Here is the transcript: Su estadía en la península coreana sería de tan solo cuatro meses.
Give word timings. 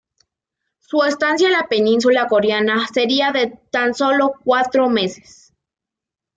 Su 0.79 1.03
estadía 1.03 1.45
en 1.49 1.53
la 1.53 1.67
península 1.67 2.27
coreana 2.27 2.87
sería 2.87 3.31
de 3.31 3.59
tan 3.69 3.93
solo 3.93 4.33
cuatro 4.43 4.89
meses. 4.89 5.53